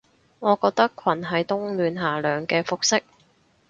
[0.39, 3.03] 我覺得裙係冬暖夏涼嘅服飾